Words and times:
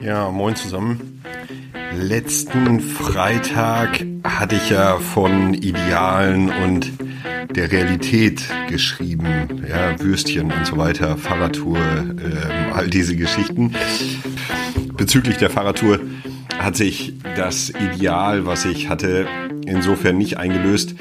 Ja, 0.00 0.30
moin 0.30 0.54
zusammen. 0.56 1.22
Letzten 1.96 2.80
Freitag 2.80 4.04
hatte 4.22 4.56
ich 4.56 4.70
ja 4.70 4.98
von 4.98 5.54
Idealen 5.54 6.50
und 6.50 6.92
der 7.54 7.72
Realität 7.72 8.42
geschrieben. 8.68 9.26
Ja, 9.68 9.98
Würstchen 9.98 10.52
und 10.52 10.66
so 10.66 10.76
weiter, 10.76 11.16
Fahrradtour, 11.16 11.78
äh, 11.78 12.72
all 12.72 12.88
diese 12.88 13.16
Geschichten. 13.16 13.72
Bezüglich 14.96 15.38
der 15.38 15.50
Fahrradtour 15.50 16.00
hat 16.58 16.76
sich 16.76 17.14
das 17.36 17.70
Ideal, 17.70 18.46
was 18.46 18.64
ich 18.64 18.88
hatte, 18.88 19.26
insofern 19.66 20.18
nicht 20.18 20.36
eingelöst, 20.38 20.94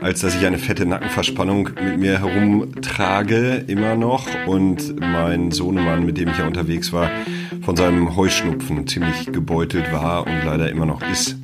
als 0.00 0.20
dass 0.20 0.34
ich 0.34 0.46
eine 0.46 0.58
fette 0.58 0.86
Nackenverspannung 0.86 1.70
mit 1.82 1.98
mir 1.98 2.20
herumtrage, 2.20 3.64
immer 3.66 3.96
noch, 3.96 4.26
und 4.46 4.98
mein 4.98 5.50
Sohnemann, 5.50 6.06
mit 6.06 6.16
dem 6.16 6.30
ich 6.30 6.38
ja 6.38 6.46
unterwegs 6.46 6.92
war, 6.92 7.10
von 7.62 7.76
seinem 7.76 8.16
Heuschnupfen 8.16 8.86
ziemlich 8.86 9.26
gebeutelt 9.32 9.92
war 9.92 10.26
und 10.26 10.44
leider 10.44 10.70
immer 10.70 10.86
noch 10.86 11.02
ist. 11.10 11.36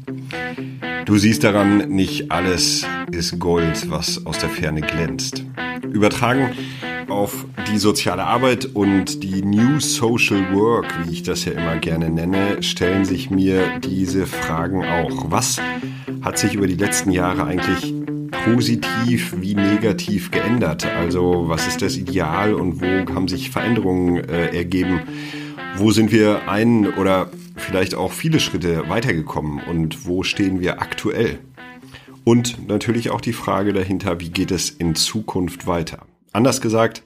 Du 1.04 1.16
siehst 1.16 1.44
daran, 1.44 1.88
nicht 1.88 2.32
alles 2.32 2.84
ist 3.12 3.38
Gold, 3.38 3.90
was 3.90 4.26
aus 4.26 4.38
der 4.38 4.48
Ferne 4.48 4.80
glänzt. 4.80 5.44
Übertragen 5.92 6.50
auf 7.08 7.46
die 7.70 7.78
soziale 7.78 8.24
Arbeit 8.24 8.64
und 8.64 9.22
die 9.22 9.42
New 9.42 9.78
Social 9.78 10.52
Work, 10.52 10.86
wie 11.04 11.12
ich 11.12 11.22
das 11.22 11.44
ja 11.44 11.52
immer 11.52 11.76
gerne 11.76 12.10
nenne, 12.10 12.62
stellen 12.62 13.04
sich 13.04 13.30
mir 13.30 13.78
diese 13.78 14.26
Fragen 14.26 14.84
auch. 14.84 15.30
Was 15.30 15.60
hat 16.22 16.38
sich 16.38 16.54
über 16.54 16.66
die 16.66 16.74
letzten 16.74 17.12
Jahre 17.12 17.44
eigentlich 17.44 17.94
positiv 18.44 19.34
wie 19.40 19.54
negativ 19.54 20.30
geändert? 20.30 20.86
Also 20.86 21.44
was 21.46 21.66
ist 21.68 21.82
das 21.82 21.96
Ideal 21.96 22.54
und 22.54 22.80
wo 22.80 23.14
haben 23.14 23.28
sich 23.28 23.50
Veränderungen 23.50 24.16
äh, 24.28 24.56
ergeben? 24.56 25.00
Wo 25.78 25.90
sind 25.90 26.10
wir 26.10 26.48
ein 26.48 26.94
oder 26.94 27.30
vielleicht 27.54 27.94
auch 27.94 28.10
viele 28.12 28.40
Schritte 28.40 28.88
weitergekommen 28.88 29.62
und 29.62 30.06
wo 30.06 30.22
stehen 30.22 30.60
wir 30.60 30.80
aktuell? 30.80 31.38
Und 32.24 32.66
natürlich 32.66 33.10
auch 33.10 33.20
die 33.20 33.34
Frage 33.34 33.74
dahinter, 33.74 34.18
wie 34.18 34.30
geht 34.30 34.50
es 34.50 34.70
in 34.70 34.94
Zukunft 34.94 35.66
weiter? 35.66 36.06
Anders 36.32 36.62
gesagt, 36.62 37.02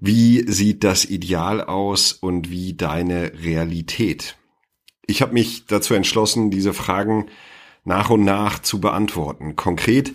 wie 0.00 0.50
sieht 0.50 0.84
das 0.84 1.04
Ideal 1.04 1.60
aus 1.60 2.12
und 2.12 2.50
wie 2.50 2.72
deine 2.72 3.32
Realität? 3.42 4.36
Ich 5.06 5.20
habe 5.20 5.34
mich 5.34 5.66
dazu 5.66 5.92
entschlossen, 5.92 6.50
diese 6.50 6.72
Fragen 6.72 7.26
nach 7.84 8.10
und 8.10 8.24
nach 8.24 8.60
zu 8.60 8.80
beantworten. 8.80 9.56
Konkret, 9.56 10.12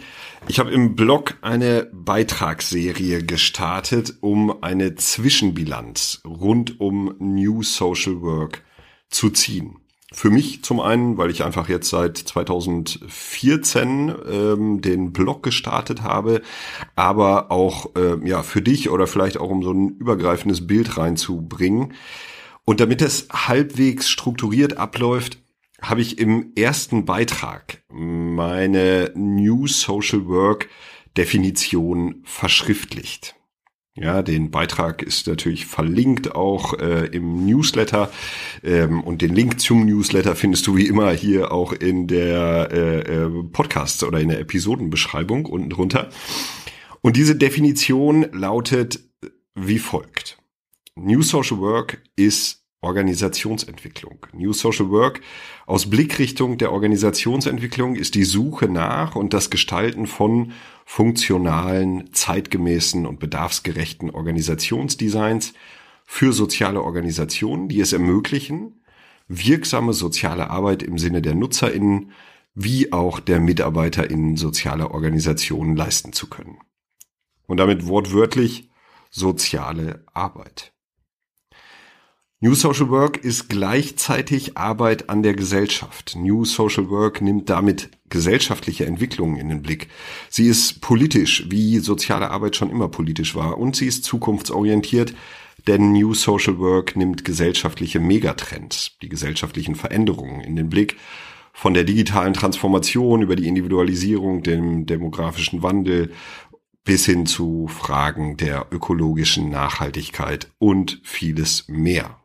ich 0.48 0.60
habe 0.60 0.72
im 0.72 0.96
Blog 0.96 1.36
eine 1.42 1.90
Beitragsserie 1.92 3.24
gestartet, 3.24 4.16
um 4.22 4.64
eine 4.64 4.96
Zwischenbilanz 4.96 6.22
rund 6.26 6.80
um 6.80 7.16
New 7.20 7.64
Social 7.64 8.22
Work 8.22 8.64
zu 9.10 9.30
ziehen. 9.30 9.78
Für 10.14 10.30
mich 10.30 10.64
zum 10.64 10.80
einen, 10.80 11.18
weil 11.18 11.30
ich 11.30 11.44
einfach 11.44 11.68
jetzt 11.68 11.90
seit 11.90 12.18
2014 12.18 14.16
ähm, 14.32 14.82
den 14.82 15.12
Blog 15.12 15.44
gestartet 15.44 16.02
habe, 16.02 16.42
aber 16.96 17.52
auch 17.52 17.94
äh, 17.98 18.16
ja 18.26 18.42
für 18.42 18.62
dich 18.62 18.90
oder 18.90 19.06
vielleicht 19.06 19.38
auch 19.38 19.50
um 19.50 19.64
so 19.64 19.74
ein 19.74 19.98
übergreifendes 19.98 20.66
Bild 20.66 20.98
reinzubringen. 20.98 21.94
Und 22.64 22.80
damit 22.80 23.02
es 23.02 23.28
halbwegs 23.34 24.10
strukturiert 24.10 24.78
abläuft, 24.78 25.40
habe 25.82 26.02
ich 26.02 26.18
im 26.20 26.54
ersten 26.56 27.06
Beitrag 27.06 27.84
meine 27.90 29.12
New 29.16 29.68
Social 29.68 30.28
Work 30.28 30.70
Definition 31.16 32.22
verschriftlicht. 32.24 33.36
Ja, 34.00 34.22
den 34.22 34.52
Beitrag 34.52 35.02
ist 35.02 35.26
natürlich 35.26 35.66
verlinkt 35.66 36.36
auch 36.36 36.76
äh, 36.76 37.08
im 37.08 37.48
Newsletter 37.48 38.12
ähm, 38.64 39.02
und 39.02 39.24
den 39.24 39.34
Link 39.34 39.60
zum 39.60 39.88
Newsletter 39.88 40.36
findest 40.36 40.68
du 40.68 40.78
wie 40.78 40.86
immer 40.86 41.12
hier 41.14 41.52
auch 41.52 41.74
in 41.74 42.06
der 42.06 42.70
äh, 42.72 43.00
äh, 43.00 43.44
Podcast 43.52 44.04
oder 44.04 44.20
in 44.20 44.30
der 44.30 44.40
Episodenbeschreibung 44.40 45.48
unten 45.48 45.72
drunter. 45.72 46.12
Und 47.02 47.18
diese 47.18 47.36
Definition 47.36 48.28
lautet 48.34 49.00
wie 49.56 49.80
folgt. 49.80 50.38
New 50.96 51.24
Social 51.24 51.58
Work 51.58 52.04
ist 52.16 52.67
Organisationsentwicklung. 52.82 54.28
New 54.34 54.54
Social 54.54 54.90
Work 54.90 55.22
aus 55.66 55.90
Blickrichtung 55.90 56.58
der 56.58 56.72
Organisationsentwicklung 56.72 57.96
ist 57.96 58.16
die 58.16 58.24
Suche 58.24 58.68
nach 58.68 59.16
und 59.16 59.34
das 59.34 59.50
Gestalten 59.50 60.06
von 60.06 60.54
funktionalen, 60.86 62.14
zeitgemäßen 62.14 63.06
und 63.06 63.20
bedarfsgerechten 63.20 64.12
Organisationsdesigns 64.12 65.54
für 66.06 66.34
soziale 66.34 66.82
Organisationen, 66.82 67.68
die 67.68 67.82
es 67.82 67.94
ermöglichen, 67.94 68.84
wirksame 69.28 69.94
soziale 69.94 70.50
Arbeit 70.50 70.84
im 70.84 70.98
Sinne 70.98 71.22
der 71.22 71.36
Nutzerinnen 71.36 72.12
wie 72.54 72.92
auch 72.94 73.20
der 73.20 73.40
Mitarbeiterinnen 73.40 74.38
sozialer 74.38 74.92
Organisationen 74.92 75.76
leisten 75.76 76.14
zu 76.14 76.28
können. 76.28 76.60
Und 77.46 77.58
damit 77.58 77.88
wortwörtlich 77.88 78.70
soziale 79.10 80.04
Arbeit. 80.14 80.74
New 82.40 82.54
Social 82.54 82.90
Work 82.90 83.18
ist 83.24 83.50
gleichzeitig 83.50 84.60
Arbeit 84.60 85.10
an 85.10 85.24
der 85.24 85.34
Gesellschaft. 85.34 86.16
New 86.16 86.46
Social 86.46 86.88
Work 86.92 87.20
nimmt 87.20 87.50
damit 87.50 87.90
gesellschaftliche 88.10 88.86
Entwicklungen 88.86 89.38
in 89.38 89.50
den 89.50 89.64
Blick. 89.64 89.88
Sie 90.30 90.46
ist 90.46 90.80
politisch, 90.80 91.48
wie 91.50 91.80
soziale 91.80 92.30
Arbeit 92.30 92.56
schon 92.56 92.70
immer 92.70 92.90
politisch 92.90 93.34
war, 93.34 93.58
und 93.58 93.76
sie 93.76 93.88
ist 93.88 94.04
zukunftsorientiert, 94.04 95.16
denn 95.66 95.94
New 95.94 96.14
Social 96.14 96.60
Work 96.60 96.96
nimmt 96.96 97.26
gesellschaftliche 97.26 98.00
Megatrends, 98.00 98.92
die 99.02 99.10
gesellschaftlichen 99.10 99.74
Veränderungen 99.74 100.42
in 100.42 100.56
den 100.56 100.70
Blick, 100.70 100.96
von 101.54 101.74
der 101.74 101.86
digitalen 101.86 102.36
Transformation 102.36 103.24
über 103.24 103.36
die 103.36 103.48
Individualisierung, 103.48 104.44
dem 104.44 104.86
demografischen 104.86 105.64
Wandel 105.64 106.12
bis 106.84 107.04
hin 107.08 107.26
zu 107.26 107.68
Fragen 107.68 108.38
der 108.38 108.68
ökologischen 108.70 109.50
Nachhaltigkeit 109.50 110.52
und 110.60 111.02
vieles 111.04 111.68
mehr. 111.68 112.20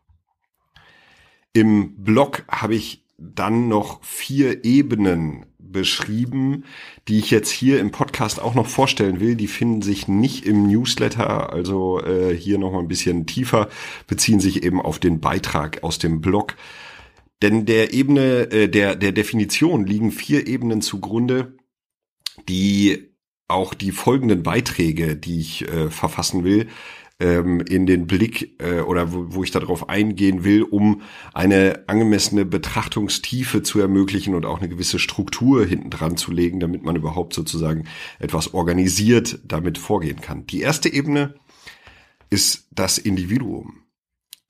Im 1.52 2.02
Blog 2.02 2.44
habe 2.48 2.74
ich 2.74 3.04
dann 3.18 3.68
noch 3.68 4.02
vier 4.02 4.64
Ebenen 4.64 5.46
beschrieben, 5.58 6.64
die 7.08 7.18
ich 7.18 7.30
jetzt 7.30 7.50
hier 7.50 7.80
im 7.80 7.90
Podcast 7.90 8.40
auch 8.40 8.54
noch 8.54 8.66
vorstellen 8.66 9.20
will. 9.20 9.36
Die 9.36 9.48
finden 9.48 9.82
sich 9.82 10.08
nicht 10.08 10.46
im 10.46 10.66
Newsletter, 10.66 11.52
also 11.52 12.00
äh, 12.00 12.36
hier 12.36 12.58
noch 12.58 12.72
mal 12.72 12.80
ein 12.80 12.88
bisschen 12.88 13.26
tiefer, 13.26 13.68
beziehen 14.06 14.40
sich 14.40 14.62
eben 14.62 14.80
auf 14.80 14.98
den 14.98 15.20
Beitrag 15.20 15.82
aus 15.82 15.98
dem 15.98 16.20
Blog. 16.20 16.56
Denn 17.42 17.66
der 17.66 17.92
Ebene, 17.92 18.50
äh, 18.50 18.68
der, 18.68 18.94
der 18.96 19.12
Definition 19.12 19.86
liegen 19.86 20.12
vier 20.12 20.46
Ebenen 20.46 20.80
zugrunde, 20.80 21.56
die 22.48 23.12
auch 23.48 23.74
die 23.74 23.92
folgenden 23.92 24.42
Beiträge, 24.42 25.16
die 25.16 25.40
ich 25.40 25.68
äh, 25.68 25.90
verfassen 25.90 26.44
will, 26.44 26.68
ähm, 27.22 27.60
in 27.60 27.86
den 27.86 28.06
Blick 28.06 28.60
äh, 28.60 28.80
oder 28.80 29.12
wo, 29.12 29.26
wo 29.28 29.44
ich 29.44 29.52
darauf 29.52 29.88
eingehen 29.88 30.42
will, 30.44 30.62
um 30.64 31.02
eine 31.32 31.84
angemessene 31.86 32.44
Betrachtungstiefe 32.44 33.62
zu 33.62 33.80
ermöglichen 33.80 34.34
und 34.34 34.44
auch 34.44 34.58
eine 34.58 34.68
gewisse 34.68 34.98
Struktur 34.98 35.64
hinten 35.64 35.90
dran 35.90 36.16
zu 36.16 36.32
legen, 36.32 36.58
damit 36.58 36.82
man 36.82 36.96
überhaupt 36.96 37.32
sozusagen 37.32 37.84
etwas 38.18 38.54
organisiert 38.54 39.38
damit 39.44 39.78
vorgehen 39.78 40.20
kann. 40.20 40.46
Die 40.46 40.60
erste 40.60 40.92
Ebene 40.92 41.34
ist 42.28 42.66
das 42.72 42.98
Individuum. 42.98 43.78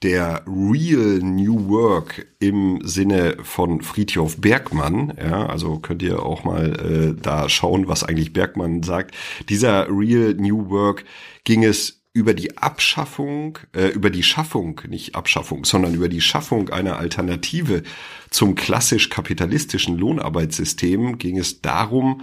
Der 0.02 0.42
Real 0.46 1.20
New 1.20 1.68
Work 1.68 2.26
im 2.40 2.80
Sinne 2.82 3.36
von 3.42 3.82
Friedhof 3.82 4.40
Bergmann, 4.40 5.12
ja, 5.16 5.46
also 5.46 5.78
könnt 5.78 6.02
ihr 6.02 6.24
auch 6.24 6.42
mal 6.42 7.14
äh, 7.16 7.20
da 7.20 7.48
schauen, 7.48 7.86
was 7.86 8.02
eigentlich 8.02 8.32
Bergmann 8.32 8.82
sagt. 8.82 9.14
Dieser 9.48 9.86
Real 9.88 10.34
New 10.34 10.70
Work 10.70 11.04
ging 11.44 11.62
es 11.62 12.01
über 12.14 12.34
die 12.34 12.58
Abschaffung, 12.58 13.58
äh, 13.74 13.88
über 13.88 14.10
die 14.10 14.22
Schaffung, 14.22 14.80
nicht 14.88 15.14
Abschaffung, 15.14 15.64
sondern 15.64 15.94
über 15.94 16.08
die 16.08 16.20
Schaffung 16.20 16.68
einer 16.68 16.98
Alternative 16.98 17.82
zum 18.30 18.54
klassisch 18.54 19.08
kapitalistischen 19.08 19.96
Lohnarbeitssystem 19.96 21.18
ging 21.18 21.38
es 21.38 21.62
darum, 21.62 22.22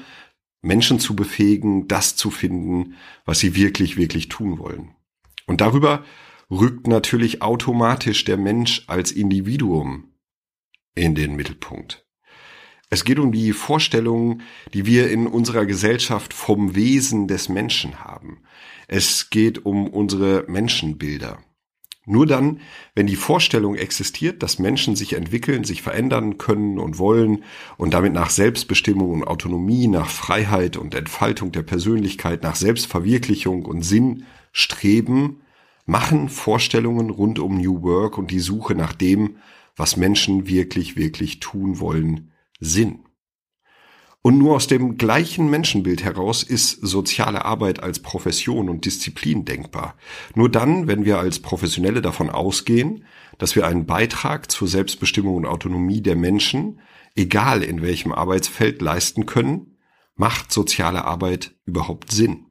Menschen 0.61 0.99
zu 0.99 1.15
befähigen, 1.15 1.87
das 1.87 2.15
zu 2.15 2.29
finden, 2.29 2.95
was 3.25 3.39
sie 3.39 3.55
wirklich, 3.55 3.97
wirklich 3.97 4.27
tun 4.29 4.59
wollen. 4.59 4.91
Und 5.47 5.61
darüber 5.61 6.03
rückt 6.51 6.87
natürlich 6.87 7.41
automatisch 7.41 8.25
der 8.25 8.37
Mensch 8.37 8.83
als 8.87 9.11
Individuum 9.11 10.11
in 10.95 11.15
den 11.15 11.35
Mittelpunkt. 11.35 12.05
Es 12.89 13.03
geht 13.03 13.19
um 13.19 13.31
die 13.31 13.53
Vorstellungen, 13.53 14.41
die 14.73 14.85
wir 14.85 15.11
in 15.11 15.27
unserer 15.27 15.65
Gesellschaft 15.65 16.33
vom 16.33 16.75
Wesen 16.75 17.27
des 17.27 17.47
Menschen 17.47 18.03
haben. 18.03 18.39
Es 18.87 19.29
geht 19.29 19.65
um 19.65 19.87
unsere 19.87 20.45
Menschenbilder. 20.47 21.37
Nur 22.07 22.25
dann, 22.25 22.61
wenn 22.95 23.05
die 23.05 23.15
Vorstellung 23.15 23.75
existiert, 23.75 24.41
dass 24.41 24.57
Menschen 24.57 24.95
sich 24.95 25.13
entwickeln, 25.13 25.63
sich 25.63 25.83
verändern 25.83 26.39
können 26.39 26.79
und 26.79 26.97
wollen 26.97 27.43
und 27.77 27.93
damit 27.93 28.13
nach 28.13 28.31
Selbstbestimmung 28.31 29.11
und 29.11 29.23
Autonomie, 29.25 29.85
nach 29.85 30.09
Freiheit 30.09 30.75
und 30.75 30.95
Entfaltung 30.95 31.51
der 31.51 31.61
Persönlichkeit, 31.61 32.41
nach 32.41 32.55
Selbstverwirklichung 32.55 33.63
und 33.65 33.83
Sinn 33.83 34.25
streben, 34.51 35.41
machen 35.85 36.29
Vorstellungen 36.29 37.11
rund 37.11 37.37
um 37.37 37.59
New 37.59 37.83
Work 37.83 38.17
und 38.17 38.31
die 38.31 38.39
Suche 38.39 38.73
nach 38.73 38.93
dem, 38.93 39.35
was 39.75 39.95
Menschen 39.95 40.47
wirklich, 40.47 40.95
wirklich 40.95 41.39
tun 41.39 41.79
wollen, 41.79 42.31
Sinn. 42.59 43.05
Und 44.21 44.37
nur 44.37 44.57
aus 44.57 44.67
dem 44.67 44.97
gleichen 44.97 45.49
Menschenbild 45.49 46.03
heraus 46.03 46.43
ist 46.43 46.71
soziale 46.81 47.45
Arbeit 47.45 47.81
als 47.81 47.99
Profession 47.99 48.69
und 48.69 48.85
Disziplin 48.85 49.45
denkbar. 49.45 49.95
Nur 50.35 50.49
dann, 50.49 50.87
wenn 50.87 51.05
wir 51.05 51.19
als 51.19 51.39
Professionelle 51.39 52.01
davon 52.01 52.29
ausgehen, 52.29 53.05
dass 53.37 53.55
wir 53.55 53.65
einen 53.65 53.85
Beitrag 53.85 54.51
zur 54.51 54.67
Selbstbestimmung 54.67 55.35
und 55.35 55.45
Autonomie 55.45 56.01
der 56.01 56.17
Menschen, 56.17 56.81
egal 57.15 57.63
in 57.63 57.81
welchem 57.81 58.11
Arbeitsfeld, 58.11 58.81
leisten 58.81 59.25
können, 59.25 59.77
macht 60.15 60.51
soziale 60.51 61.05
Arbeit 61.05 61.55
überhaupt 61.65 62.11
Sinn. 62.11 62.48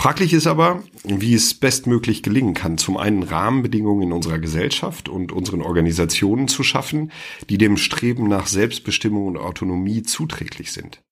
Fraglich 0.00 0.32
ist 0.32 0.46
aber, 0.46 0.84
wie 1.02 1.34
es 1.34 1.54
bestmöglich 1.54 2.22
gelingen 2.22 2.54
kann, 2.54 2.78
zum 2.78 2.96
einen 2.96 3.24
Rahmenbedingungen 3.24 4.02
in 4.04 4.12
unserer 4.12 4.38
Gesellschaft 4.38 5.08
und 5.08 5.32
unseren 5.32 5.60
Organisationen 5.60 6.46
zu 6.46 6.62
schaffen, 6.62 7.10
die 7.50 7.58
dem 7.58 7.76
Streben 7.76 8.28
nach 8.28 8.46
Selbstbestimmung 8.46 9.26
und 9.26 9.36
Autonomie 9.36 10.04
zuträglich 10.04 10.70
sind. 10.70 11.02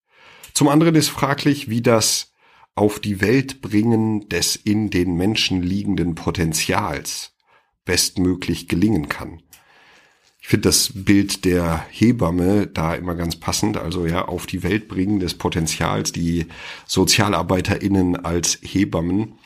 Zum 0.54 0.68
anderen 0.68 0.94
ist 0.94 1.08
fraglich, 1.08 1.68
wie 1.68 1.82
das 1.82 2.32
auf 2.76 3.00
die 3.00 3.20
Welt 3.20 3.60
bringen 3.60 4.28
des 4.28 4.54
in 4.54 4.88
den 4.88 5.16
Menschen 5.16 5.64
liegenden 5.64 6.14
Potenzials 6.14 7.34
bestmöglich 7.84 8.68
gelingen 8.68 9.08
kann. 9.08 9.42
Ich 10.46 10.50
finde 10.50 10.68
das 10.68 10.92
Bild 10.94 11.44
der 11.44 11.84
Hebamme 11.90 12.68
da 12.68 12.94
immer 12.94 13.16
ganz 13.16 13.34
passend, 13.34 13.78
also 13.78 14.06
ja, 14.06 14.26
auf 14.26 14.46
die 14.46 14.62
Welt 14.62 14.86
bringen 14.86 15.18
des 15.18 15.34
Potenzials, 15.34 16.12
die 16.12 16.46
SozialarbeiterInnen 16.86 18.24
als 18.24 18.60
Hebammen. 18.62 19.40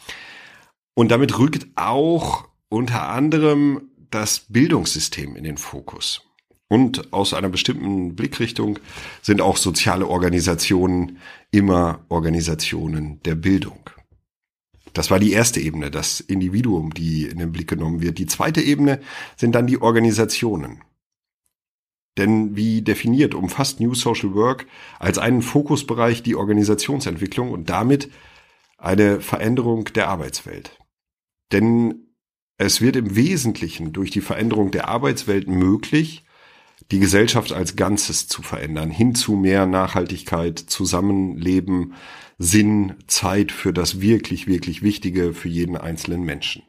Und 0.93 1.11
damit 1.11 1.39
rückt 1.39 1.69
auch 1.75 2.47
unter 2.69 3.09
anderem 3.09 3.89
das 4.11 4.41
Bildungssystem 4.51 5.37
in 5.37 5.45
den 5.45 5.57
Fokus. 5.57 6.21
Und 6.69 7.15
aus 7.15 7.33
einer 7.33 7.49
bestimmten 7.49 8.15
Blickrichtung 8.15 8.79
sind 9.23 9.41
auch 9.41 9.57
soziale 9.57 10.07
Organisationen 10.07 11.17
immer 11.51 12.05
Organisationen 12.11 13.23
der 13.23 13.37
Bildung. 13.37 13.89
Das 14.93 15.11
war 15.11 15.19
die 15.19 15.33
erste 15.33 15.61
Ebene, 15.61 15.91
das 15.91 16.21
Individuum, 16.21 16.93
die 16.93 17.25
in 17.25 17.39
den 17.39 17.53
Blick 17.53 17.69
genommen 17.69 18.03
wird. 18.03 18.19
Die 18.19 18.27
zweite 18.27 18.61
Ebene 18.61 19.01
sind 19.39 19.55
dann 19.55 19.67
die 19.67 19.81
Organisationen. 19.81 20.83
Denn 22.21 22.55
wie 22.55 22.83
definiert, 22.83 23.35
umfasst 23.35 23.81
New 23.81 23.95
Social 23.95 24.35
Work 24.35 24.67
als 24.99 25.17
einen 25.17 25.41
Fokusbereich 25.41 26.23
die 26.23 26.37
Organisationsentwicklung 26.37 27.51
und 27.51 27.71
damit 27.71 28.11
eine 28.77 29.23
Veränderung 29.23 29.87
der 29.95 30.09
Arbeitswelt. 30.09 30.79
Denn 31.51 32.09
es 32.59 32.83
wird 32.83 32.97
im 32.97 33.17
Wesentlichen 33.17 33.95
durch 33.95 34.11
die 34.11 34.21
Veränderung 34.21 34.71
der 34.71 34.89
Arbeitswelt 34.89 35.49
möglich, 35.49 36.25
die 36.91 36.99
Gesellschaft 36.99 37.55
als 37.55 37.75
Ganzes 37.75 38.29
zu 38.29 38.43
verändern, 38.43 38.91
hin 38.91 39.15
zu 39.15 39.33
mehr 39.33 39.65
Nachhaltigkeit, 39.65 40.59
Zusammenleben, 40.59 41.95
Sinn, 42.37 42.97
Zeit 43.07 43.51
für 43.51 43.73
das 43.73 44.03
wirklich, 44.03 44.47
wirklich 44.47 44.83
Wichtige 44.83 45.33
für 45.33 45.49
jeden 45.49 45.79
einzelnen 45.79 46.23
Menschen. 46.23 46.63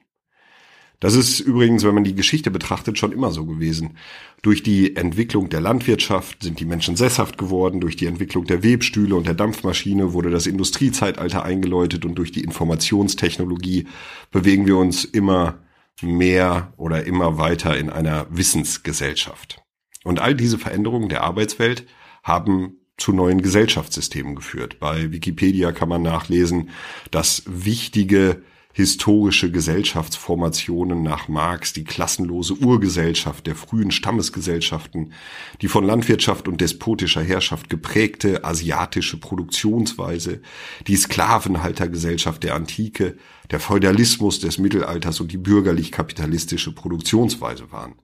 Das 1.01 1.15
ist 1.15 1.39
übrigens, 1.39 1.83
wenn 1.83 1.95
man 1.95 2.03
die 2.03 2.13
Geschichte 2.13 2.51
betrachtet, 2.51 3.00
schon 3.00 3.12
immer 3.12 3.31
so 3.31 3.45
gewesen. 3.45 3.98
Durch 4.44 4.62
die 4.62 4.95
Entwicklung 4.95 5.50
der 5.50 5.59
Landwirtschaft 5.59 6.44
sind 6.44 6.59
die 6.59 6.65
Menschen 6.65 6.95
sesshaft 6.95 7.39
geworden, 7.39 7.81
durch 7.81 7.95
die 7.95 8.06
Entwicklung 8.06 8.45
der 8.45 8.63
Webstühle 8.63 9.15
und 9.15 9.25
der 9.25 9.33
Dampfmaschine 9.33 10.13
wurde 10.13 10.30
das 10.30 10.45
Industriezeitalter 10.45 11.44
eingeläutet 11.44 12.06
und 12.06 12.15
durch 12.15 12.31
die 12.31 12.44
Informationstechnologie 12.44 13.88
bewegen 14.30 14.68
wir 14.68 14.77
uns 14.77 15.03
immer 15.03 15.57
mehr 16.03 16.71
oder 16.77 17.04
immer 17.06 17.39
weiter 17.39 17.75
in 17.75 17.89
einer 17.89 18.27
Wissensgesellschaft. 18.30 19.59
Und 20.04 20.19
all 20.19 20.36
diese 20.36 20.59
Veränderungen 20.59 21.09
der 21.09 21.24
Arbeitswelt 21.24 21.88
haben 22.21 22.77
zu 22.97 23.12
neuen 23.12 23.42
Gesellschaftssystemen 23.42 24.36
geführt. 24.36 24.80
Bei 24.80 25.12
Wikipedia 25.12 25.71
kann 25.71 25.89
man 25.89 26.04
nachlesen, 26.04 26.69
dass 27.09 27.42
wichtige 27.47 28.44
historische 28.73 29.51
Gesellschaftsformationen 29.51 31.03
nach 31.03 31.27
Marx, 31.27 31.73
die 31.73 31.83
klassenlose 31.83 32.53
Urgesellschaft 32.56 33.47
der 33.47 33.56
frühen 33.56 33.91
Stammesgesellschaften, 33.91 35.13
die 35.62 35.68
von 35.68 35.85
Landwirtschaft 35.85 36.47
und 36.47 36.62
despotischer 36.62 37.21
Herrschaft 37.21 37.69
geprägte 37.69 38.44
asiatische 38.44 39.19
Produktionsweise, 39.19 40.41
die 40.88 40.95
Sklavenhaltergesellschaft 40.95 42.44
der 42.44 42.56
Antike, 42.56 43.18
der 43.50 43.59
Feudalismus 43.59 44.39
des 44.39 44.57
Mittelalters 44.57 45.19
und 45.19 45.31
die 45.31 45.38
bürgerlich-kapitalistische 45.38 46.73
Produktionsweise 46.73 47.71
waren. 47.71 47.95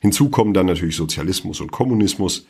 Hinzu 0.00 0.30
kommen 0.30 0.54
dann 0.54 0.66
natürlich 0.66 0.96
Sozialismus 0.96 1.60
und 1.60 1.72
Kommunismus, 1.72 2.46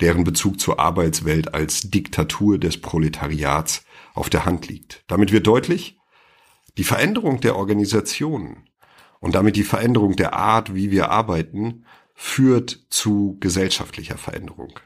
deren 0.00 0.24
Bezug 0.24 0.60
zur 0.60 0.78
Arbeitswelt 0.78 1.54
als 1.54 1.90
Diktatur 1.90 2.58
des 2.58 2.80
Proletariats 2.80 3.84
auf 4.14 4.30
der 4.30 4.44
Hand 4.44 4.68
liegt. 4.68 5.04
Damit 5.08 5.32
wird 5.32 5.46
deutlich, 5.46 5.97
die 6.78 6.84
Veränderung 6.84 7.40
der 7.40 7.56
Organisation 7.56 8.68
und 9.20 9.34
damit 9.34 9.56
die 9.56 9.64
Veränderung 9.64 10.16
der 10.16 10.32
Art, 10.32 10.74
wie 10.74 10.90
wir 10.90 11.10
arbeiten, 11.10 11.84
führt 12.14 12.86
zu 12.88 13.36
gesellschaftlicher 13.40 14.16
Veränderung. 14.16 14.78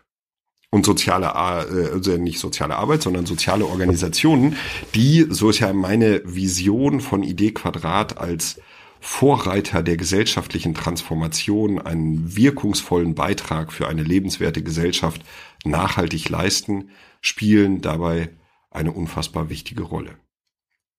Und 0.71 0.87
soziale, 0.87 1.27
äh, 1.27 1.93
also 1.93 2.17
nicht 2.17 2.39
soziale 2.39 2.77
Arbeit, 2.77 3.03
sondern 3.03 3.27
soziale 3.27 3.67
Organisationen, 3.67 4.57
die, 4.95 5.27
so 5.29 5.51
ist 5.51 5.59
ja 5.59 5.73
meine 5.75 6.23
Vision 6.25 7.01
von 7.01 7.23
Idee 7.23 7.53
Quadrat 7.53 8.17
als 8.17 8.59
Vorreiter 8.99 9.83
der 9.83 9.97
gesellschaftlichen 9.97 10.75
Transformation 10.75 11.79
einen 11.79 12.37
wirkungsvollen 12.37 13.15
Beitrag 13.15 13.73
für 13.73 13.89
eine 13.89 14.03
lebenswerte 14.03 14.63
Gesellschaft 14.63 15.23
nachhaltig 15.65 16.29
leisten, 16.29 16.91
spielen 17.21 17.83
dabei 17.83 18.31
eine 18.71 18.93
unfassbar 18.93 19.51
wichtige 19.51 19.83
Rolle. 19.83 20.17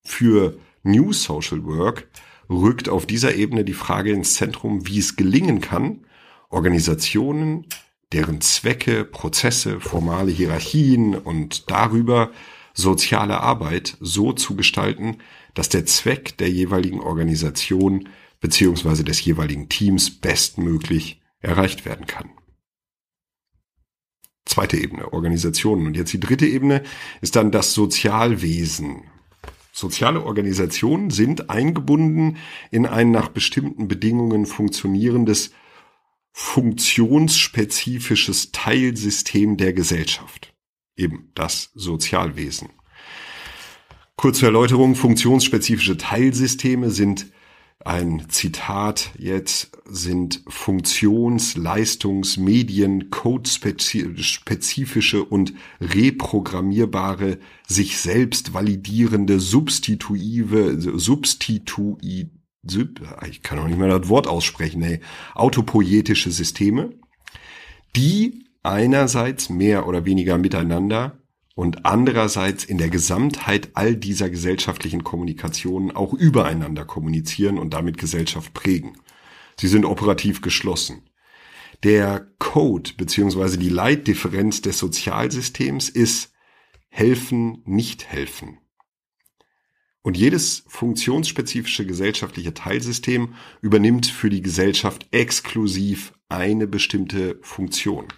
Für 0.04 0.58
New 0.84 1.12
Social 1.12 1.64
Work 1.64 2.08
rückt 2.48 2.88
auf 2.88 3.06
dieser 3.06 3.34
Ebene 3.34 3.64
die 3.64 3.72
Frage 3.72 4.12
ins 4.12 4.34
Zentrum, 4.34 4.86
wie 4.86 4.98
es 4.98 5.16
gelingen 5.16 5.60
kann, 5.60 6.06
Organisationen, 6.50 7.66
deren 8.12 8.40
Zwecke, 8.40 9.04
Prozesse, 9.04 9.80
formale 9.80 10.30
Hierarchien 10.30 11.16
und 11.16 11.70
darüber 11.70 12.30
soziale 12.74 13.40
Arbeit 13.40 13.96
so 14.00 14.32
zu 14.32 14.54
gestalten, 14.56 15.18
dass 15.54 15.68
der 15.68 15.86
Zweck 15.86 16.36
der 16.38 16.50
jeweiligen 16.50 17.00
Organisation 17.00 18.08
beziehungsweise 18.40 19.04
des 19.04 19.24
jeweiligen 19.24 19.68
Teams 19.68 20.10
bestmöglich 20.10 21.22
erreicht 21.40 21.84
werden 21.86 22.06
kann. 22.06 22.30
Zweite 24.44 24.76
Ebene, 24.76 25.12
Organisationen. 25.12 25.86
Und 25.86 25.96
jetzt 25.96 26.12
die 26.12 26.20
dritte 26.20 26.46
Ebene 26.46 26.82
ist 27.20 27.36
dann 27.36 27.50
das 27.50 27.72
Sozialwesen. 27.72 29.04
Soziale 29.76 30.22
Organisationen 30.22 31.10
sind 31.10 31.50
eingebunden 31.50 32.36
in 32.70 32.86
ein 32.86 33.10
nach 33.10 33.28
bestimmten 33.28 33.88
Bedingungen 33.88 34.46
funktionierendes 34.46 35.50
funktionsspezifisches 36.30 38.52
Teilsystem 38.52 39.56
der 39.56 39.72
Gesellschaft. 39.72 40.54
Eben 40.96 41.32
das 41.34 41.72
Sozialwesen. 41.74 42.68
Kurze 44.14 44.46
Erläuterung, 44.46 44.94
funktionsspezifische 44.94 45.96
Teilsysteme 45.96 46.90
sind 46.90 47.32
ein 47.84 48.30
Zitat 48.30 49.10
jetzt 49.18 49.70
sind 49.84 50.42
Funktions-, 50.48 51.56
Leistungs-, 51.56 52.38
Medien-, 52.38 53.10
Code-spezifische 53.10 55.24
und 55.24 55.52
reprogrammierbare, 55.80 57.38
sich 57.66 57.98
selbst 57.98 58.54
validierende, 58.54 59.38
substitutive, 59.38 60.98
substitui, 60.98 62.30
ich 63.28 63.42
kann 63.42 63.58
auch 63.58 63.68
nicht 63.68 63.78
mehr 63.78 63.98
das 63.98 64.08
Wort 64.08 64.26
aussprechen, 64.26 64.82
ey, 64.82 65.00
autopoietische 65.34 66.30
Systeme, 66.30 66.94
die 67.94 68.46
einerseits 68.62 69.50
mehr 69.50 69.86
oder 69.86 70.06
weniger 70.06 70.38
miteinander 70.38 71.18
und 71.54 71.86
andererseits 71.86 72.64
in 72.64 72.78
der 72.78 72.90
Gesamtheit 72.90 73.70
all 73.74 73.96
dieser 73.96 74.28
gesellschaftlichen 74.28 75.04
Kommunikationen 75.04 75.92
auch 75.92 76.12
übereinander 76.12 76.84
kommunizieren 76.84 77.58
und 77.58 77.74
damit 77.74 77.98
Gesellschaft 77.98 78.52
prägen. 78.54 78.96
Sie 79.58 79.68
sind 79.68 79.84
operativ 79.84 80.40
geschlossen. 80.40 81.08
Der 81.84 82.26
Code 82.38 82.92
beziehungsweise 82.96 83.58
die 83.58 83.68
Leitdifferenz 83.68 84.62
des 84.62 84.78
Sozialsystems 84.78 85.88
ist 85.88 86.32
helfen, 86.88 87.62
nicht 87.64 88.06
helfen. 88.06 88.58
Und 90.02 90.16
jedes 90.16 90.64
funktionsspezifische 90.68 91.86
gesellschaftliche 91.86 92.52
Teilsystem 92.52 93.34
übernimmt 93.62 94.06
für 94.06 94.28
die 94.28 94.42
Gesellschaft 94.42 95.06
exklusiv 95.12 96.12
eine 96.28 96.66
bestimmte 96.66 97.38
Funktion. 97.42 98.08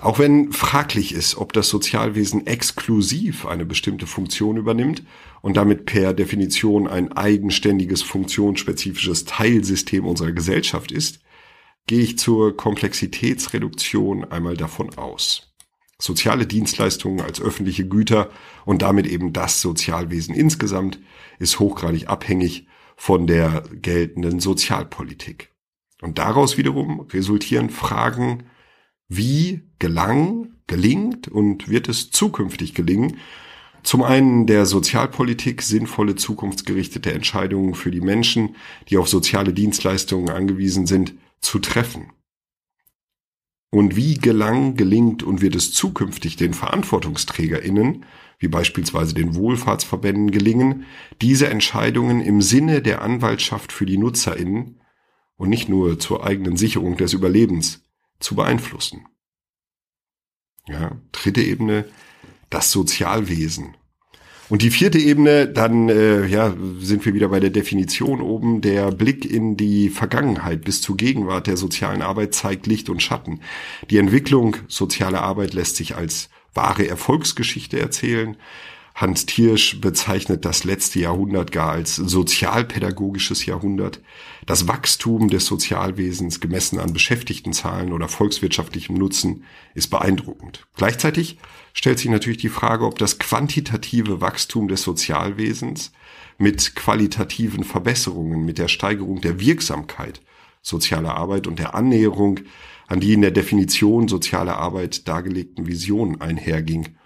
Auch 0.00 0.20
wenn 0.20 0.52
fraglich 0.52 1.12
ist, 1.12 1.36
ob 1.36 1.52
das 1.52 1.68
Sozialwesen 1.68 2.46
exklusiv 2.46 3.46
eine 3.46 3.66
bestimmte 3.66 4.06
Funktion 4.06 4.56
übernimmt 4.56 5.02
und 5.40 5.56
damit 5.56 5.86
per 5.86 6.14
Definition 6.14 6.86
ein 6.86 7.12
eigenständiges, 7.12 8.02
funktionsspezifisches 8.02 9.24
Teilsystem 9.24 10.06
unserer 10.06 10.32
Gesellschaft 10.32 10.92
ist, 10.92 11.20
gehe 11.88 12.00
ich 12.00 12.18
zur 12.18 12.56
Komplexitätsreduktion 12.56 14.24
einmal 14.30 14.56
davon 14.56 14.96
aus. 14.96 15.52
Soziale 16.00 16.46
Dienstleistungen 16.46 17.20
als 17.20 17.40
öffentliche 17.40 17.88
Güter 17.88 18.30
und 18.64 18.82
damit 18.82 19.06
eben 19.08 19.32
das 19.32 19.60
Sozialwesen 19.60 20.32
insgesamt 20.32 21.00
ist 21.40 21.58
hochgradig 21.58 22.06
abhängig 22.08 22.68
von 22.96 23.26
der 23.26 23.64
geltenden 23.72 24.38
Sozialpolitik. 24.38 25.50
Und 26.00 26.18
daraus 26.18 26.56
wiederum 26.56 27.00
resultieren 27.00 27.70
Fragen, 27.70 28.44
wie 29.08 29.62
gelang, 29.78 30.54
gelingt 30.66 31.28
und 31.28 31.68
wird 31.68 31.88
es 31.88 32.10
zukünftig 32.10 32.74
gelingen, 32.74 33.16
zum 33.82 34.02
einen 34.02 34.46
der 34.46 34.66
Sozialpolitik 34.66 35.62
sinnvolle 35.62 36.14
zukunftsgerichtete 36.14 37.12
Entscheidungen 37.12 37.74
für 37.74 37.90
die 37.90 38.00
Menschen, 38.00 38.56
die 38.88 38.98
auf 38.98 39.08
soziale 39.08 39.54
Dienstleistungen 39.54 40.30
angewiesen 40.30 40.86
sind, 40.86 41.14
zu 41.40 41.58
treffen. 41.58 42.12
Und 43.70 43.96
wie 43.96 44.14
gelang, 44.14 44.76
gelingt 44.76 45.22
und 45.22 45.40
wird 45.40 45.54
es 45.54 45.72
zukünftig 45.72 46.36
den 46.36 46.54
Verantwortungsträgerinnen, 46.54 48.04
wie 48.38 48.48
beispielsweise 48.48 49.14
den 49.14 49.34
Wohlfahrtsverbänden 49.34 50.30
gelingen, 50.30 50.84
diese 51.20 51.48
Entscheidungen 51.48 52.20
im 52.20 52.40
Sinne 52.40 52.82
der 52.82 53.02
Anwaltschaft 53.02 53.72
für 53.72 53.84
die 53.84 53.98
Nutzerinnen 53.98 54.80
und 55.36 55.48
nicht 55.48 55.68
nur 55.68 55.98
zur 55.98 56.24
eigenen 56.26 56.56
Sicherung 56.56 56.96
des 56.96 57.12
Überlebens 57.12 57.87
zu 58.20 58.34
beeinflussen. 58.34 59.06
Ja, 60.66 60.96
dritte 61.12 61.42
Ebene, 61.42 61.86
das 62.50 62.70
Sozialwesen. 62.70 63.76
Und 64.48 64.62
die 64.62 64.70
vierte 64.70 64.98
Ebene, 64.98 65.46
dann 65.46 65.90
äh, 65.90 66.26
ja, 66.26 66.54
sind 66.80 67.04
wir 67.04 67.12
wieder 67.12 67.28
bei 67.28 67.40
der 67.40 67.50
Definition 67.50 68.22
oben. 68.22 68.62
Der 68.62 68.90
Blick 68.90 69.30
in 69.30 69.58
die 69.58 69.90
Vergangenheit 69.90 70.64
bis 70.64 70.80
zur 70.80 70.96
Gegenwart 70.96 71.46
der 71.46 71.58
sozialen 71.58 72.00
Arbeit 72.00 72.34
zeigt 72.34 72.66
Licht 72.66 72.88
und 72.88 73.02
Schatten. 73.02 73.40
Die 73.90 73.98
Entwicklung 73.98 74.56
sozialer 74.66 75.22
Arbeit 75.22 75.52
lässt 75.52 75.76
sich 75.76 75.96
als 75.96 76.30
wahre 76.54 76.88
Erfolgsgeschichte 76.88 77.78
erzählen. 77.78 78.36
Hans 79.00 79.26
Thiersch 79.26 79.80
bezeichnet 79.80 80.44
das 80.44 80.64
letzte 80.64 80.98
Jahrhundert 80.98 81.52
gar 81.52 81.70
als 81.70 81.94
sozialpädagogisches 81.94 83.46
Jahrhundert. 83.46 84.00
Das 84.44 84.66
Wachstum 84.66 85.28
des 85.28 85.46
Sozialwesens 85.46 86.40
gemessen 86.40 86.80
an 86.80 86.92
Beschäftigtenzahlen 86.92 87.92
oder 87.92 88.08
volkswirtschaftlichem 88.08 88.96
Nutzen 88.96 89.44
ist 89.74 89.90
beeindruckend. 89.90 90.66
Gleichzeitig 90.74 91.38
stellt 91.74 92.00
sich 92.00 92.10
natürlich 92.10 92.40
die 92.40 92.48
Frage, 92.48 92.86
ob 92.86 92.98
das 92.98 93.20
quantitative 93.20 94.20
Wachstum 94.20 94.66
des 94.66 94.82
Sozialwesens 94.82 95.92
mit 96.36 96.74
qualitativen 96.74 97.62
Verbesserungen, 97.62 98.44
mit 98.44 98.58
der 98.58 98.66
Steigerung 98.66 99.20
der 99.20 99.38
Wirksamkeit 99.38 100.20
sozialer 100.60 101.14
Arbeit 101.14 101.46
und 101.46 101.60
der 101.60 101.76
Annäherung 101.76 102.40
an 102.88 102.98
die 102.98 103.12
in 103.12 103.22
der 103.22 103.30
Definition 103.30 104.08
sozialer 104.08 104.56
Arbeit 104.56 105.06
dargelegten 105.06 105.68
Visionen 105.68 106.20
einherging. 106.20 106.96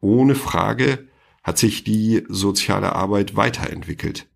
Ohne 0.00 0.36
Frage 0.36 1.09
hat 1.42 1.58
sich 1.58 1.84
die 1.84 2.24
soziale 2.28 2.94
Arbeit 2.94 3.36
weiterentwickelt. 3.36 4.28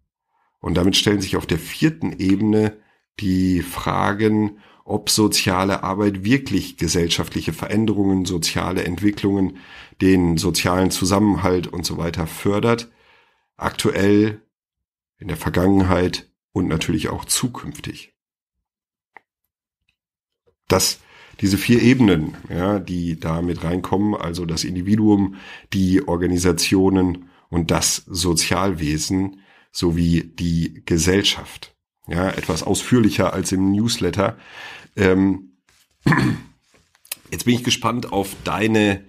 Und 0.61 0.75
damit 0.75 0.96
stellen 0.96 1.20
sich 1.20 1.37
auf 1.37 1.46
der 1.46 1.58
vierten 1.58 2.18
Ebene 2.18 2.78
die 3.20 3.62
Fragen, 3.62 4.58
ob 4.84 5.08
soziale 5.08 5.82
Arbeit 5.82 6.25
wirklich 6.25 6.76
gesellschaftliche 6.76 7.52
Veränderungen, 7.52 8.25
soziale 8.25 8.84
Entwicklungen, 8.84 9.58
den 10.00 10.37
sozialen 10.37 10.90
Zusammenhalt 10.90 11.66
und 11.66 11.87
so 11.87 11.96
weiter 11.96 12.26
fördert, 12.26 12.90
aktuell, 13.56 14.42
in 15.18 15.28
der 15.28 15.37
Vergangenheit 15.37 16.30
und 16.52 16.68
natürlich 16.68 17.08
auch 17.08 17.25
zukünftig. 17.25 18.14
Das 20.68 21.00
diese 21.40 21.58
vier 21.58 21.82
Ebenen, 21.82 22.34
ja, 22.48 22.78
die 22.78 23.18
da 23.18 23.42
mit 23.42 23.64
reinkommen, 23.64 24.14
also 24.14 24.46
das 24.46 24.64
Individuum, 24.64 25.36
die 25.72 26.06
Organisationen 26.06 27.28
und 27.50 27.70
das 27.70 27.96
Sozialwesen 28.06 29.40
sowie 29.72 30.22
die 30.22 30.82
Gesellschaft. 30.84 31.74
Ja, 32.06 32.28
etwas 32.28 32.62
ausführlicher 32.62 33.32
als 33.32 33.52
im 33.52 33.72
Newsletter. 33.72 34.36
Ähm, 34.96 35.52
jetzt 37.30 37.44
bin 37.44 37.54
ich 37.54 37.64
gespannt 37.64 38.12
auf 38.12 38.36
deine 38.44 39.04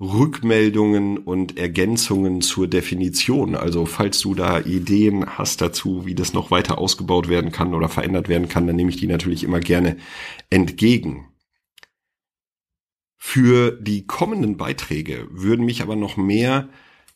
Rückmeldungen 0.00 1.18
und 1.18 1.56
Ergänzungen 1.56 2.40
zur 2.42 2.68
Definition. 2.68 3.54
Also 3.54 3.86
falls 3.86 4.20
du 4.20 4.34
da 4.34 4.60
Ideen 4.60 5.38
hast 5.38 5.60
dazu, 5.60 6.04
wie 6.04 6.14
das 6.14 6.32
noch 6.32 6.50
weiter 6.50 6.78
ausgebaut 6.78 7.28
werden 7.28 7.52
kann 7.52 7.74
oder 7.74 7.88
verändert 7.88 8.28
werden 8.28 8.48
kann, 8.48 8.66
dann 8.66 8.76
nehme 8.76 8.90
ich 8.90 8.96
die 8.96 9.06
natürlich 9.06 9.44
immer 9.44 9.60
gerne 9.60 9.96
entgegen. 10.50 11.26
Für 13.26 13.72
die 13.72 14.06
kommenden 14.06 14.58
Beiträge 14.58 15.26
würden 15.30 15.64
mich 15.64 15.80
aber 15.82 15.96
noch 15.96 16.16
mehr 16.16 16.68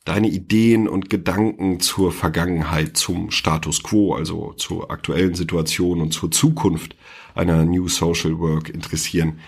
deine 0.04 0.26
Ideen 0.28 0.88
und 0.88 1.10
Gedanken 1.10 1.78
zur 1.80 2.10
Vergangenheit, 2.12 2.96
zum 2.96 3.30
Status 3.30 3.84
quo, 3.84 4.14
also 4.14 4.54
zur 4.54 4.90
aktuellen 4.90 5.34
Situation 5.34 6.00
und 6.00 6.12
zur 6.12 6.32
Zukunft 6.32 6.96
einer 7.34 7.66
New 7.66 7.88
Social 7.88 8.38
Work 8.40 8.70
interessieren. 8.70 9.40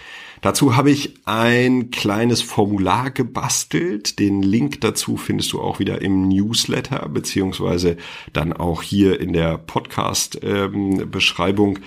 Dazu 0.42 0.76
habe 0.76 0.90
ich 0.90 1.14
ein 1.24 1.90
kleines 1.90 2.42
Formular 2.42 3.10
gebastelt. 3.10 4.18
Den 4.18 4.42
Link 4.42 4.82
dazu 4.82 5.16
findest 5.16 5.54
du 5.54 5.62
auch 5.62 5.78
wieder 5.78 6.02
im 6.02 6.28
Newsletter, 6.28 7.08
beziehungsweise 7.08 7.96
dann 8.34 8.52
auch 8.52 8.82
hier 8.82 9.18
in 9.18 9.32
der 9.32 9.56
Podcast-Beschreibung. 9.58 11.78
Ähm, 11.78 11.84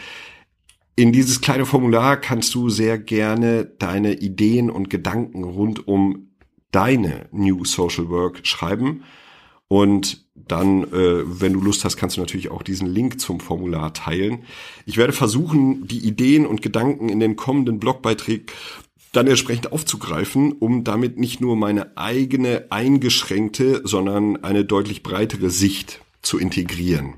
in 0.96 1.12
dieses 1.12 1.42
kleine 1.42 1.66
Formular 1.66 2.18
kannst 2.18 2.54
du 2.54 2.70
sehr 2.70 3.00
gerne 3.00 3.66
deine 3.66 4.14
Ideen 4.14 4.70
und 4.70 4.90
Gedanken 4.90 5.44
rund 5.44 5.88
um 5.88 6.30
deine 6.72 7.28
New 7.32 7.66
Social 7.66 8.10
Work 8.10 8.46
schreiben. 8.46 9.04
Und 9.68 10.28
dann, 10.36 10.84
äh, 10.84 11.24
wenn 11.42 11.54
du 11.54 11.62
Lust 11.62 11.84
hast, 11.84 11.98
kannst 11.98 12.18
du 12.18 12.22
natürlich 12.22 12.52
auch 12.52 12.62
diesen 12.62 12.88
Link 12.88 13.20
zum 13.20 13.40
Formular 13.40 13.94
teilen. 13.94 14.44
Ich 14.86 14.98
werde 14.98 15.14
versuchen, 15.14 15.88
die 15.88 16.06
Ideen 16.06 16.46
und 16.46 16.62
Gedanken 16.62 17.10
in 17.10 17.20
den 17.20 17.36
kommenden 17.36 17.80
Blogbeiträgen 17.80 18.46
dann 19.14 19.28
entsprechend 19.28 19.72
aufzugreifen, 19.72 20.52
um 20.54 20.84
damit 20.84 21.18
nicht 21.18 21.40
nur 21.40 21.56
meine 21.56 21.98
eigene 21.98 22.66
eingeschränkte, 22.70 23.82
sondern 23.84 24.44
eine 24.44 24.66
deutlich 24.66 25.02
breitere 25.04 25.50
Sicht 25.50 26.02
zu 26.22 26.40
integrieren. 26.40 27.16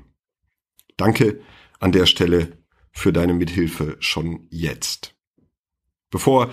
Danke 0.96 1.40
an 1.78 1.92
der 1.92 2.06
Stelle 2.06 2.52
für 2.96 3.12
deine 3.12 3.34
Mithilfe 3.34 3.98
schon 4.00 4.46
jetzt. 4.48 5.14
Bevor 6.10 6.50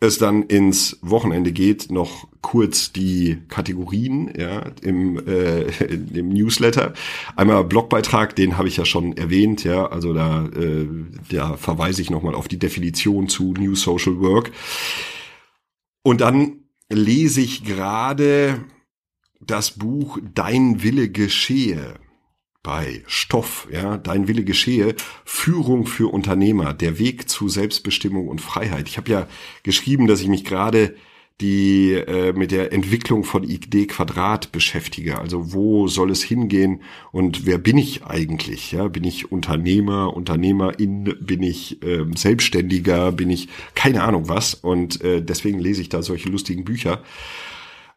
es 0.00 0.18
dann 0.18 0.42
ins 0.42 0.98
Wochenende 1.02 1.52
geht, 1.52 1.92
noch 1.92 2.26
kurz 2.40 2.92
die 2.92 3.38
Kategorien 3.46 4.32
ja, 4.36 4.72
im, 4.82 5.24
äh, 5.24 5.62
im 5.62 6.30
Newsletter. 6.30 6.94
Einmal 7.36 7.62
Blogbeitrag, 7.62 8.34
den 8.34 8.58
habe 8.58 8.66
ich 8.66 8.76
ja 8.76 8.84
schon 8.84 9.16
erwähnt, 9.16 9.62
ja, 9.62 9.86
also 9.86 10.12
da, 10.12 10.46
äh, 10.46 10.88
da 11.30 11.56
verweise 11.56 12.02
ich 12.02 12.10
nochmal 12.10 12.34
auf 12.34 12.48
die 12.48 12.58
Definition 12.58 13.28
zu 13.28 13.52
New 13.52 13.76
Social 13.76 14.18
Work. 14.18 14.50
Und 16.02 16.20
dann 16.20 16.64
lese 16.88 17.40
ich 17.40 17.62
gerade 17.62 18.64
das 19.40 19.78
Buch 19.78 20.18
Dein 20.34 20.82
Wille 20.82 21.08
geschehe 21.08 21.94
bei 22.62 23.02
Stoff, 23.06 23.68
ja, 23.72 23.96
dein 23.96 24.28
Wille 24.28 24.44
geschehe, 24.44 24.94
Führung 25.24 25.86
für 25.86 26.12
Unternehmer, 26.12 26.74
der 26.74 26.98
Weg 26.98 27.28
zu 27.28 27.48
Selbstbestimmung 27.48 28.28
und 28.28 28.40
Freiheit. 28.40 28.88
Ich 28.88 28.96
habe 28.96 29.10
ja 29.10 29.28
geschrieben, 29.62 30.06
dass 30.06 30.20
ich 30.20 30.28
mich 30.28 30.44
gerade 30.44 30.94
die 31.40 31.92
äh, 31.92 32.32
mit 32.32 32.50
der 32.50 32.72
Entwicklung 32.72 33.22
von 33.22 33.44
ID 33.44 33.88
Quadrat 33.88 34.50
beschäftige. 34.50 35.18
Also 35.18 35.52
wo 35.52 35.86
soll 35.86 36.10
es 36.10 36.22
hingehen 36.22 36.82
und 37.12 37.46
wer 37.46 37.58
bin 37.58 37.78
ich 37.78 38.04
eigentlich? 38.04 38.72
Ja, 38.72 38.88
bin 38.88 39.04
ich 39.04 39.30
Unternehmer, 39.30 40.14
Unternehmerin, 40.16 41.14
bin 41.20 41.42
ich 41.44 41.82
äh, 41.84 42.04
Selbstständiger, 42.16 43.12
bin 43.12 43.30
ich 43.30 43.48
keine 43.76 44.02
Ahnung 44.02 44.28
was? 44.28 44.54
Und 44.54 45.00
äh, 45.02 45.22
deswegen 45.22 45.60
lese 45.60 45.80
ich 45.80 45.88
da 45.88 46.02
solche 46.02 46.28
lustigen 46.28 46.64
Bücher. 46.64 47.02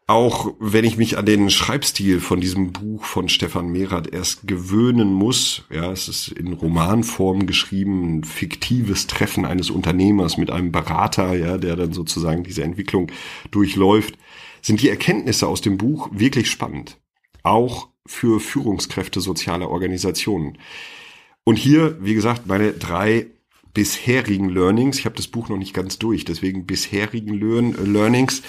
Auch 0.08 0.54
wenn 0.60 0.84
ich 0.84 0.98
mich 0.98 1.18
an 1.18 1.26
den 1.26 1.50
Schreibstil 1.50 2.20
von 2.20 2.42
diesem 2.42 2.74
Buch 2.74 3.06
von 3.06 3.30
Stefan 3.30 3.70
Merath 3.72 4.14
erst 4.14 4.46
gewöhnen 4.46 5.14
muss, 5.14 5.64
ja, 5.70 5.92
es 5.92 6.10
ist 6.10 6.28
in 6.30 6.54
Romanform 6.54 7.48
geschrieben, 7.48 8.18
ein 8.18 8.24
fiktives 8.24 9.08
Treffen 9.08 9.46
eines 9.46 9.70
Unternehmers 9.70 10.38
mit 10.38 10.52
einem 10.52 10.72
Berater, 10.72 11.34
ja, 11.36 11.58
der 11.58 11.78
dann 11.78 11.94
sozusagen 11.94 12.44
diese 12.44 12.64
Entwicklung 12.64 13.12
durchläuft, 13.52 14.18
sind 14.62 14.82
die 14.82 14.90
Erkenntnisse 14.90 15.48
aus 15.48 15.62
dem 15.62 15.78
Buch 15.78 16.10
wirklich 16.12 16.50
spannend. 16.50 16.98
Auch 17.44 17.88
für 18.06 18.40
Führungskräfte 18.40 19.22
sozialer 19.22 19.70
Organisationen. 19.70 20.58
Und 21.44 21.56
hier, 21.56 21.98
wie 22.02 22.14
gesagt, 22.14 22.48
meine 22.48 22.74
drei 22.74 23.28
bisherigen 23.74 24.50
Learnings. 24.50 25.00
Ich 25.00 25.06
habe 25.06 25.16
das 25.16 25.28
Buch 25.28 25.50
noch 25.50 25.58
nicht 25.58 25.74
ganz 25.74 26.00
durch, 26.00 26.26
deswegen 26.26 26.66
bisherigen 26.66 27.34
Learn 27.34 27.94
Learnings. 27.94 28.42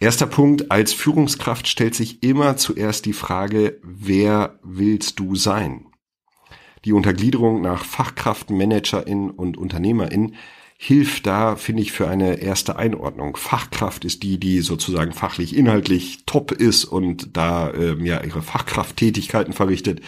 Erster 0.00 0.26
Punkt, 0.26 0.70
als 0.70 0.92
Führungskraft 0.92 1.68
stellt 1.68 1.94
sich 1.94 2.22
immer 2.22 2.56
zuerst 2.56 3.06
die 3.06 3.12
Frage, 3.12 3.78
wer 3.82 4.58
willst 4.62 5.18
du 5.20 5.36
sein? 5.36 5.86
Die 6.84 6.92
Untergliederung 6.92 7.62
nach 7.62 7.84
Fachkraft, 7.84 8.50
Managerin 8.50 9.30
und 9.30 9.56
Unternehmerin 9.56 10.34
hilft 10.86 11.26
da, 11.26 11.56
finde 11.56 11.80
ich, 11.80 11.92
für 11.92 12.08
eine 12.08 12.42
erste 12.42 12.76
Einordnung. 12.76 13.36
Fachkraft 13.36 14.04
ist 14.04 14.22
die, 14.22 14.38
die 14.38 14.60
sozusagen 14.60 15.12
fachlich 15.12 15.56
inhaltlich 15.56 16.24
top 16.26 16.52
ist 16.52 16.84
und 16.84 17.34
da 17.38 17.72
ähm, 17.72 18.04
ja 18.04 18.22
ihre 18.22 18.42
Fachkrafttätigkeiten 18.42 19.54
verrichtet. 19.54 20.02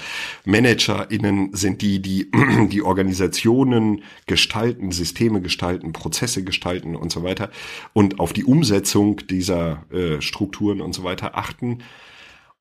ManagerInnen 0.44 1.54
sind 1.54 1.80
die, 1.80 2.02
die 2.02 2.30
die 2.70 2.82
Organisationen 2.82 4.02
gestalten, 4.26 4.92
Systeme 4.92 5.40
gestalten, 5.40 5.94
Prozesse 5.94 6.44
gestalten 6.44 6.94
und 6.94 7.10
so 7.10 7.22
weiter 7.22 7.50
und 7.94 8.20
auf 8.20 8.34
die 8.34 8.44
Umsetzung 8.44 9.26
dieser 9.30 9.82
äh, 9.90 10.20
Strukturen 10.20 10.82
und 10.82 10.94
so 10.94 11.04
weiter 11.04 11.38
achten. 11.38 11.78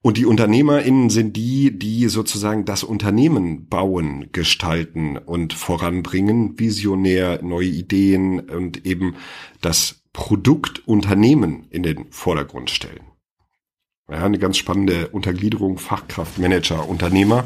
Und 0.01 0.17
die 0.17 0.25
UnternehmerInnen 0.25 1.09
sind 1.09 1.35
die, 1.35 1.77
die 1.77 2.07
sozusagen 2.09 2.63
das 2.65 2.83
Unternehmen 2.83 3.67
bauen, 3.67 4.29
gestalten 4.31 5.17
und 5.17 5.53
voranbringen, 5.53 6.59
visionär, 6.59 7.41
neue 7.41 7.67
Ideen 7.67 8.39
und 8.39 8.85
eben 8.85 9.15
das 9.61 10.03
Produktunternehmen 10.13 11.65
in 11.71 11.83
den 11.83 12.05
Vordergrund 12.11 12.69
stellen. 12.69 13.01
Ja, 14.09 14.23
eine 14.23 14.37
ganz 14.37 14.57
spannende 14.57 15.07
Untergliederung, 15.07 15.79
Fachkraft, 15.79 16.37
Manager, 16.37 16.87
Unternehmer. 16.87 17.45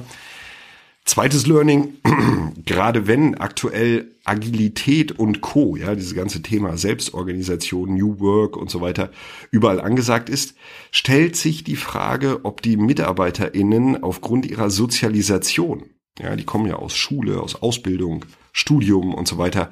Zweites 1.06 1.48
Learning, 1.48 1.96
gerade 2.66 3.08
wenn 3.08 3.36
aktuell 3.36 4.12
Agilität 4.26 5.12
und 5.18 5.42
Co., 5.42 5.76
ja, 5.76 5.96
dieses 5.96 6.14
ganze 6.14 6.42
Thema 6.44 6.78
Selbstorganisation, 6.78 7.96
New 7.96 8.20
Work 8.20 8.56
und 8.56 8.70
so 8.70 8.80
weiter 8.80 9.10
überall 9.50 9.82
angesagt 9.82 10.30
ist, 10.30 10.56
stellt 10.92 11.36
sich 11.36 11.64
die 11.64 11.76
Frage, 11.76 12.42
ob 12.44 12.62
die 12.62 12.78
MitarbeiterInnen 12.78 14.04
aufgrund 14.04 14.46
ihrer 14.46 14.70
Sozialisation, 14.70 15.86
ja, 16.20 16.36
die 16.36 16.46
kommen 16.46 16.68
ja 16.68 16.76
aus 16.76 16.96
Schule, 16.96 17.42
aus 17.42 17.56
Ausbildung, 17.56 18.26
Studium 18.52 19.14
und 19.16 19.28
so 19.28 19.38
weiter 19.38 19.72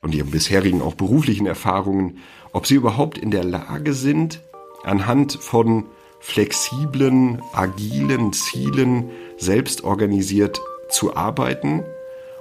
und 0.00 0.14
ihren 0.14 0.30
bisherigen 0.30 0.80
auch 0.82 0.94
beruflichen 0.94 1.46
Erfahrungen, 1.46 2.18
ob 2.52 2.66
sie 2.66 2.74
überhaupt 2.74 3.18
in 3.18 3.30
der 3.30 3.44
Lage 3.44 3.92
sind, 3.92 4.42
anhand 4.84 5.32
von 5.32 5.84
flexiblen, 6.22 7.42
agilen 7.52 8.32
Zielen 8.32 9.10
selbst 9.36 9.84
organisiert 9.84 10.60
zu 10.88 11.16
arbeiten 11.16 11.84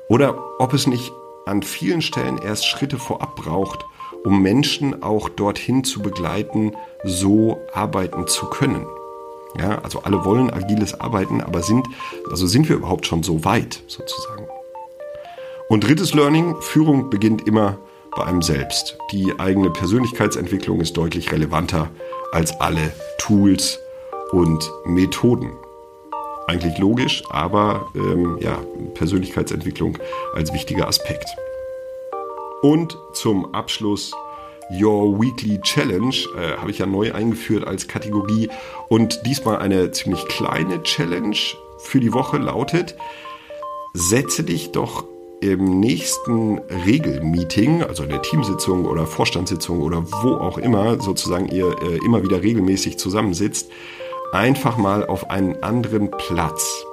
oder 0.07 0.37
ob 0.59 0.73
es 0.73 0.87
nicht 0.87 1.11
an 1.45 1.63
vielen 1.63 2.01
Stellen 2.01 2.37
erst 2.37 2.67
Schritte 2.67 2.99
vorab 2.99 3.35
braucht, 3.35 3.83
um 4.23 4.41
Menschen 4.41 5.01
auch 5.01 5.29
dorthin 5.29 5.83
zu 5.83 6.01
begleiten, 6.01 6.77
so 7.03 7.59
arbeiten 7.73 8.27
zu 8.27 8.45
können. 8.45 8.85
Ja, 9.59 9.79
also 9.79 10.03
alle 10.03 10.23
wollen 10.23 10.51
agiles 10.51 10.93
Arbeiten, 10.99 11.41
aber 11.41 11.63
sind, 11.63 11.85
also 12.29 12.45
sind 12.45 12.69
wir 12.69 12.75
überhaupt 12.75 13.07
schon 13.07 13.23
so 13.23 13.43
weit 13.43 13.81
sozusagen? 13.87 14.47
Und 15.67 15.85
drittes 15.85 16.13
Learning, 16.13 16.55
Führung 16.61 17.09
beginnt 17.09 17.47
immer 17.47 17.79
bei 18.15 18.25
einem 18.25 18.41
selbst. 18.41 18.97
Die 19.11 19.33
eigene 19.39 19.71
Persönlichkeitsentwicklung 19.71 20.81
ist 20.81 20.95
deutlich 20.97 21.31
relevanter 21.31 21.89
als 22.31 22.59
alle 22.59 22.91
Tools 23.17 23.79
und 24.31 24.69
Methoden. 24.85 25.51
Eigentlich 26.47 26.77
logisch, 26.77 27.23
aber 27.29 27.87
ähm, 27.95 28.37
ja, 28.41 28.57
Persönlichkeitsentwicklung 28.95 29.97
als 30.33 30.53
wichtiger 30.53 30.87
Aspekt. 30.87 31.29
Und 32.61 32.97
zum 33.13 33.53
Abschluss 33.53 34.11
Your 34.71 35.19
Weekly 35.19 35.59
Challenge 35.61 36.15
äh, 36.37 36.57
habe 36.57 36.71
ich 36.71 36.79
ja 36.79 36.85
neu 36.85 37.13
eingeführt 37.13 37.67
als 37.67 37.87
Kategorie 37.87 38.49
und 38.87 39.25
diesmal 39.25 39.57
eine 39.57 39.91
ziemlich 39.91 40.25
kleine 40.27 40.81
Challenge 40.83 41.35
für 41.79 41.99
die 41.99 42.13
Woche 42.13 42.37
lautet, 42.37 42.95
setze 43.93 44.43
dich 44.43 44.71
doch 44.71 45.03
im 45.41 45.79
nächsten 45.79 46.59
Regelmeeting, 46.85 47.83
also 47.83 48.03
in 48.03 48.09
der 48.09 48.21
Teamsitzung 48.21 48.85
oder 48.85 49.07
Vorstandssitzung 49.07 49.81
oder 49.81 50.03
wo 50.23 50.35
auch 50.35 50.59
immer 50.59 51.01
sozusagen 51.01 51.47
ihr 51.47 51.75
äh, 51.81 51.97
immer 52.05 52.23
wieder 52.23 52.43
regelmäßig 52.43 52.99
zusammensitzt, 52.99 53.69
einfach 54.33 54.77
mal 54.77 55.05
auf 55.05 55.29
einen 55.31 55.61
anderen 55.63 56.11
Platz. 56.11 56.85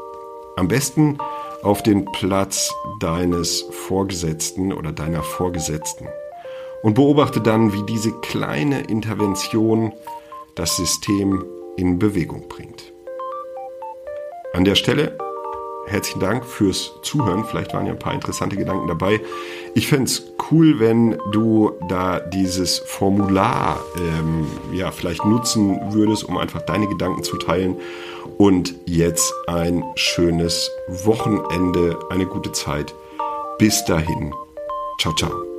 Am 0.57 0.67
besten 0.67 1.19
auf 1.63 1.83
den 1.83 2.07
Platz 2.13 2.73
deines 3.01 3.67
Vorgesetzten 3.71 4.73
oder 4.73 4.93
deiner 4.93 5.23
Vorgesetzten 5.23 6.09
und 6.83 6.95
beobachte 6.95 7.41
dann, 7.41 7.73
wie 7.73 7.85
diese 7.85 8.13
kleine 8.23 8.81
Intervention 8.81 9.93
das 10.55 10.77
System 10.77 11.45
in 11.77 11.99
Bewegung 11.99 12.49
bringt. 12.49 12.93
An 14.55 14.65
der 14.65 14.75
Stelle 14.75 15.19
herzlichen 15.89 16.21
Dank 16.21 16.45
fürs 16.45 16.93
Zuhören. 17.03 17.45
Vielleicht 17.45 17.75
waren 17.75 17.87
ja 17.87 17.93
ein 17.93 17.99
paar 17.99 18.15
interessante 18.15 18.57
Gedanken 18.57 18.87
dabei. 18.87 19.21
Ich 19.75 19.89
fände 19.89 20.05
es 20.05 20.23
cool, 20.51 20.79
wenn 20.79 21.19
du 21.33 21.73
da 21.89 22.21
dieses 22.21 22.79
Formular 22.79 23.81
ähm, 23.97 24.47
ja 24.73 24.91
vielleicht 24.91 25.25
nutzen 25.25 25.93
würdest, 25.93 26.25
um 26.25 26.39
einfach 26.39 26.63
deine 26.63 26.87
Gedanken 26.87 27.23
zu 27.23 27.37
teilen. 27.37 27.77
Und 28.37 28.75
jetzt 28.87 29.33
ein 29.47 29.83
schönes 29.97 30.71
Wochenende, 30.89 31.99
eine 32.11 32.27
gute 32.27 32.53
Zeit. 32.53 32.95
Bis 33.59 33.85
dahin. 33.85 34.33
Ciao, 35.01 35.15
ciao. 35.15 35.58